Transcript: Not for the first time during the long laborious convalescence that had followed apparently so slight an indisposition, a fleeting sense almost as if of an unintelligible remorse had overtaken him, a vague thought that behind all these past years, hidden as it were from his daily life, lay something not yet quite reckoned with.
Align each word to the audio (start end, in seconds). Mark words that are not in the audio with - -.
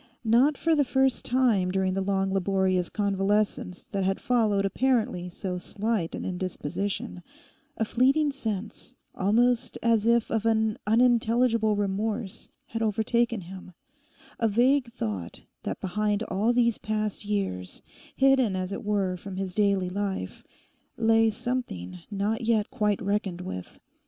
Not 0.25 0.57
for 0.57 0.75
the 0.75 0.83
first 0.83 1.23
time 1.25 1.69
during 1.69 1.93
the 1.93 2.01
long 2.01 2.33
laborious 2.33 2.89
convalescence 2.89 3.83
that 3.83 4.03
had 4.03 4.19
followed 4.19 4.65
apparently 4.65 5.29
so 5.29 5.59
slight 5.59 6.15
an 6.15 6.25
indisposition, 6.25 7.21
a 7.77 7.85
fleeting 7.85 8.31
sense 8.31 8.95
almost 9.13 9.77
as 9.83 10.07
if 10.07 10.31
of 10.31 10.43
an 10.47 10.79
unintelligible 10.87 11.75
remorse 11.75 12.49
had 12.69 12.81
overtaken 12.81 13.41
him, 13.41 13.73
a 14.39 14.47
vague 14.47 14.91
thought 14.91 15.43
that 15.61 15.79
behind 15.79 16.23
all 16.23 16.51
these 16.51 16.79
past 16.79 17.23
years, 17.23 17.83
hidden 18.15 18.55
as 18.55 18.71
it 18.71 18.83
were 18.83 19.15
from 19.17 19.37
his 19.37 19.53
daily 19.53 19.87
life, 19.91 20.43
lay 20.97 21.29
something 21.29 21.99
not 22.09 22.41
yet 22.41 22.71
quite 22.71 22.99
reckoned 23.03 23.41
with. 23.41 23.79